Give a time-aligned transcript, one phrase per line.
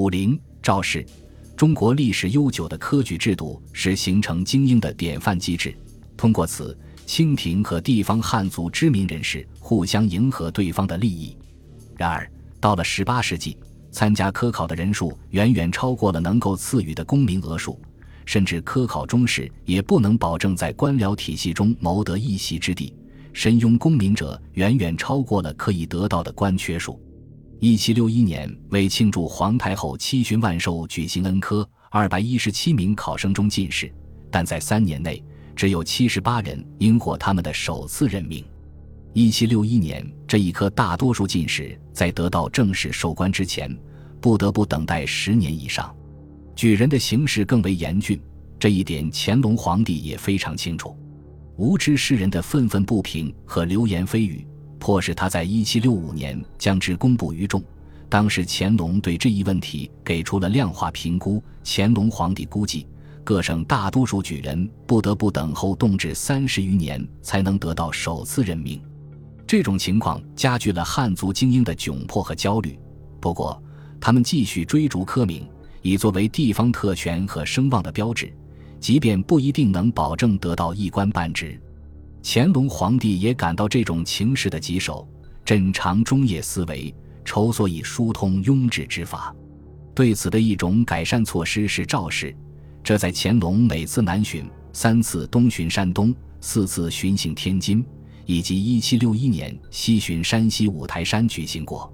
[0.00, 1.04] 武陵赵氏，
[1.54, 5.76] 中国历史悠久的科举制度是形成精英的典范机制。
[6.16, 11.36] 通过此，清廷和地方汉族知名人士互相迎合对方的利益。
[11.98, 12.26] 然而，
[12.58, 13.58] 到了十八世纪，
[13.90, 17.78] 参加科考的人数远远超过了能够赐予的功名额数，
[18.24, 22.94] 甚至科考中士也不能保证在官僚体系中谋得一席之地。
[23.34, 26.98] 申庸功名者远远超过了可以得到的官缺数。
[27.62, 33.92] 一七六一年，为庆祝皇太后七旬万寿，举行恩科，二百一十七名考生中进士，
[34.30, 35.22] 但在三年内
[35.54, 38.42] 只有七十八人应获他们的首次任命。
[39.12, 43.70] 一七六一年，这一科大多数进士在得到正式授官之前，
[44.22, 45.94] 不得不等待十年以上。
[46.56, 48.18] 举人的形势更为严峻，
[48.58, 50.96] 这一点乾隆皇帝也非常清楚。
[51.58, 54.46] 无知世人的愤愤不平和流言蜚语，
[54.80, 57.62] 迫使他在一七六五年将之公布于众。
[58.08, 61.40] 当时乾隆对这一问题给出了量化评估。
[61.62, 62.88] 乾隆皇帝估计，
[63.22, 68.82] 各省大多数举人不得不等候动至三十余年才能得到首次任命。
[69.46, 72.76] 这种情况加剧了汉族精英的窘迫和焦虑。
[73.20, 73.62] 不过，
[74.00, 75.46] 他们继续追逐科名，
[75.82, 78.32] 以作为地方特权和声望的标志。
[78.80, 81.60] 即便不一定能保证得到一官半职，
[82.22, 85.08] 乾隆皇帝也感到这种情势的棘手，
[85.44, 89.34] 朕常终夜思维，筹所以疏通庸治之法。
[89.94, 92.34] 对此的一种改善措施是赵氏，
[92.82, 97.84] 这在乾隆每次南巡、三次东巡山东、四次巡行天津，
[98.26, 101.92] 以及一七六一年西巡山西五台山举行过。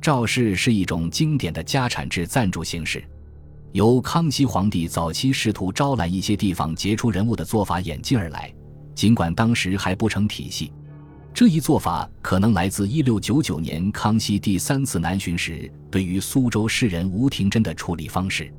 [0.00, 3.02] 赵氏是一种经典的家产制赞助形式。
[3.72, 8.52] 由康熙皇帝早期试图招揽一些地方杰出人物的做法演进而来，
[9.00, 10.70] 尽管当时还不成体系。
[11.32, 18.52] 这一做法可能来自1699年康熙第三次南巡时对于苏州诗人吴廷琛的处理方式。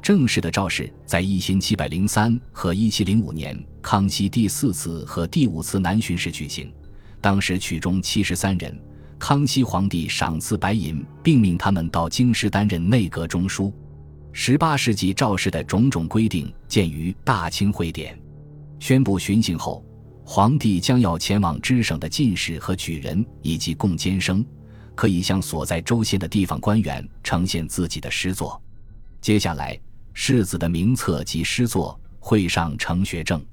[0.00, 6.72] 正式的诏示在1703和1705年康熙第四次和第五次南巡时举行，
[7.20, 8.80] 当时取中73人，
[9.18, 13.74] 康熙皇帝赏赐白银，并命他们到京师担任内阁中书。
[14.30, 18.14] 十八世纪诏示的种种规定见于《大清会典》，
[18.80, 19.84] 宣布巡行后，
[20.24, 24.44] 皇帝将要前往知省的进士和举人以及贡监生，
[24.94, 28.60] 可以向所在州县的地方官员呈现自己的诗作。
[29.20, 29.78] 接下来，
[30.14, 33.44] 世子的名册及诗作会上呈学证。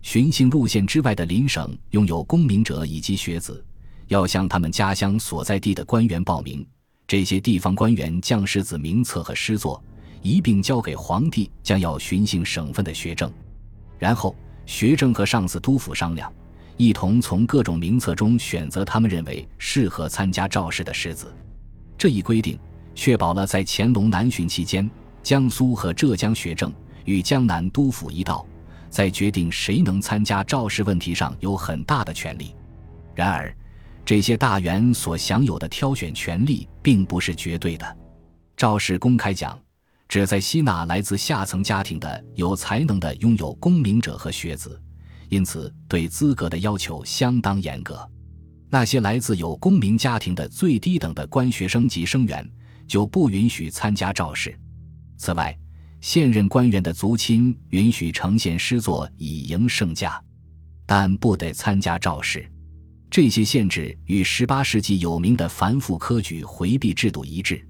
[0.00, 3.64] 巡行路线之外的邻省拥有功名者以及学子，
[4.08, 6.66] 要向他们家乡所在地的官员报名。
[7.06, 9.80] 这些地方官员将世子名册和诗作。
[10.22, 13.28] 一并交给皇帝将要巡行省份的学政，
[13.98, 14.36] 然后
[14.66, 16.32] 学政和上司督抚商量，
[16.76, 21.32] 一同从各种名册中选择他们认为适合参加召试的士子。
[21.98, 22.58] 这一规定
[22.94, 24.90] 确保了在乾隆南巡期间，
[25.22, 26.72] 江苏和浙江学政
[27.04, 28.46] 与江南督抚一道，
[28.88, 32.54] 在决定谁能参加召试问题上有很大的权利。
[33.14, 33.54] 然而，
[34.04, 37.96] 这些大员所享有的挑选权利并不是绝对的。
[38.56, 39.58] 赵氏公开讲。
[40.12, 44.78] 旨在吸纳来自下层家庭的有才能的拥有功名者和学子，
[45.30, 48.06] 因此对资格的要求相当严格。
[48.68, 52.46] 那些来自有功名家庭的最低等的官学生及生员
[52.86, 54.54] 就不允许参加召试。
[55.16, 55.58] 此外，
[56.02, 60.22] 现任官员的族亲允许呈现诗作以迎圣驾，
[60.84, 62.46] 但不得参加召试。
[63.10, 67.66] 这些限制与十八世纪有名的繁复科举回避制度一致。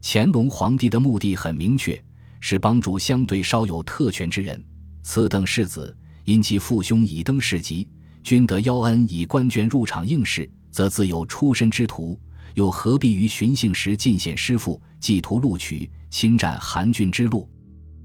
[0.00, 2.02] 乾隆皇帝的目的很明确，
[2.40, 4.62] 是帮助相对稍有特权之人。
[5.02, 7.88] 此等世子因其父兄已登世籍，
[8.22, 12.18] 均得邀恩以官捐入场应试，则自有出身之徒，
[12.54, 17.48] 又何必于巡幸时尽显师父，寄图录取，侵占韩郡之路？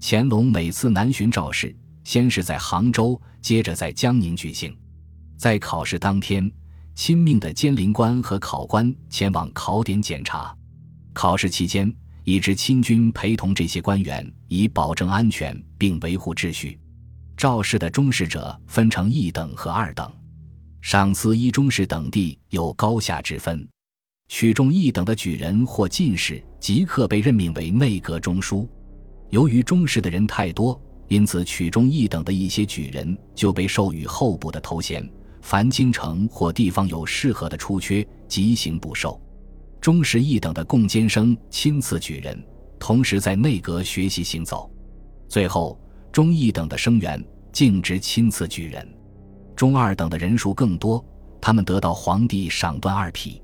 [0.00, 1.74] 乾隆每次南巡召试，
[2.04, 4.74] 先是在杭州，接着在江宁举行。
[5.36, 6.50] 在考试当天，
[6.94, 10.54] 亲命的监临官和考官前往考点检查。
[11.12, 11.92] 考试期间，
[12.24, 16.78] 一支亲军陪同这些官员，以保证安全并维护秩序。
[17.36, 20.10] 赵氏的中士者分成一等和二等，
[20.80, 23.66] 赏赐一中士等地有高下之分。
[24.28, 28.68] 取中一等的举人或进士，即刻被任命为内阁中书。
[29.30, 35.08] 由于中士的人太多，因此取中一等的一些举人就被授予候补的头衔。
[35.42, 39.20] 凡京城或地方有适合的出缺，即行补授。
[39.80, 42.38] 中士一等的贡监生亲赐举人，
[42.78, 44.70] 同时在内阁学习行走。
[45.26, 45.80] 最后，
[46.12, 48.86] 中一等的生员径直亲赐举人。
[49.56, 51.02] 中二等的人数更多，
[51.40, 53.40] 他们得到皇帝赏断二匹。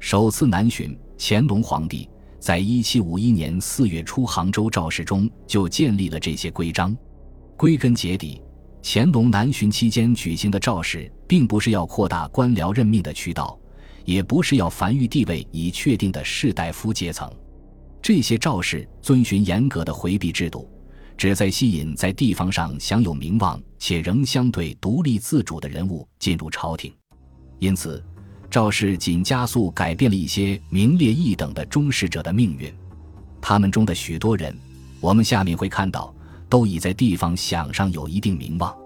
[0.00, 6.94] 首次南巡，乾隆皇帝在一七五一年四月初杭州赵氏中就建立了这些规章。
[7.56, 8.42] 归根结底，
[8.82, 13.58] 乾隆南巡期间举行的赵氏，并不是要扩大官僚任命的渠道，
[14.04, 17.30] 也不是要繁育地位已确定的士大夫阶层。
[18.02, 20.68] 这些赵氏遵循严格的回避制度，
[21.16, 26.92] 旨在吸引在地方上享有名望且仍相对独立自主的人物进入朝廷。
[27.58, 28.02] 因此。
[28.50, 32.68] 赵氏仅加速改变了一些名列一等的忠实者的命运，
[33.40, 34.52] 他们中的许多人，
[35.00, 36.12] 我们下面会看到，
[36.48, 38.76] 都已在地方享上有一定名望。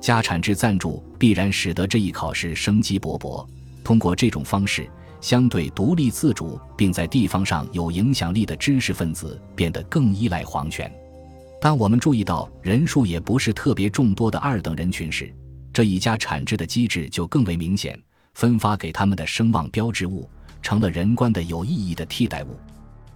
[0.00, 3.46] 家产制赞助必然使得这一考试生机勃勃。
[3.82, 4.88] 通过这种方式，
[5.20, 10.92] 相对独立自主并在地方上有影响力的知识分子变得更依赖皇权。
[11.60, 15.32] 当我们注意到人数也不是特别众多的二等人群时，
[15.72, 17.98] 这一家产制的机制就更为明显。
[18.34, 20.28] 分发给他们的声望标志物，
[20.62, 22.56] 成了人官的有意义的替代物。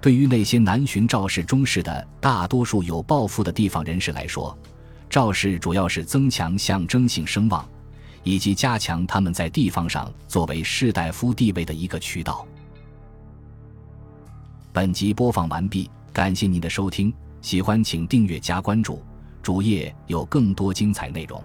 [0.00, 4.56] 对于那些南巡赵氏中士的大多数有抱负的地方人士来说，
[5.10, 7.68] 赵氏主要是增强象征性声望，
[8.22, 12.46] 以及加强他们在地方上作为士大夫地位的一个渠道。
[14.72, 19.02] 本集播放完毕，感谢您的收听，喜欢请订阅加关注，
[19.42, 21.42] 主页有更多精彩内容。